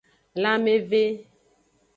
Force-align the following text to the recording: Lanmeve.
Lanmeve. 0.41 1.03